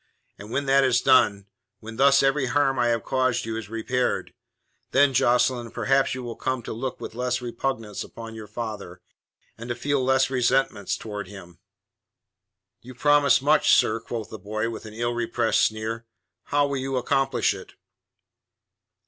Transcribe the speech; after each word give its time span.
And 0.39 0.49
when 0.49 0.65
that 0.65 0.83
is 0.83 0.99
done, 0.99 1.45
when 1.79 1.97
thus 1.97 2.23
every 2.23 2.47
harm 2.47 2.79
I 2.79 2.87
have 2.87 3.03
caused 3.03 3.45
you 3.45 3.55
is 3.55 3.69
repaired, 3.69 4.33
then, 4.89 5.13
Jocelyn, 5.13 5.69
perhaps 5.69 6.15
you 6.15 6.23
will 6.23 6.35
come 6.35 6.63
to 6.63 6.73
look 6.73 6.99
with 6.99 7.13
less 7.13 7.39
repugnance 7.39 8.03
upon 8.03 8.33
your 8.33 8.47
father, 8.47 8.99
and 9.59 9.69
to 9.69 9.75
feel 9.75 10.03
less 10.03 10.31
resentment 10.31 10.89
towards 10.97 11.29
him." 11.29 11.59
"You 12.81 12.95
promise 12.95 13.43
much, 13.43 13.75
sir," 13.75 13.99
quoth 13.99 14.31
the 14.31 14.39
boy, 14.39 14.71
with 14.71 14.87
an 14.87 14.95
illrepressed 14.95 15.61
sneer. 15.61 16.07
"How 16.45 16.65
will 16.65 16.77
you 16.77 16.97
accomplish 16.97 17.53
it?" 17.53 17.73